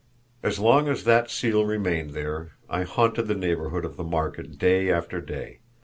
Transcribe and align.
As 0.41 0.57
long 0.57 0.89
as 0.89 1.03
that 1.03 1.29
seal 1.29 1.63
remained 1.63 2.15
there 2.15 2.53
I 2.67 2.81
haunted 2.81 3.27
the 3.27 3.35
neighborhood 3.35 3.85
of 3.85 3.97
the 3.97 4.03
market 4.03 4.57
day 4.57 4.91
after 4.91 5.21
day. 5.21 5.59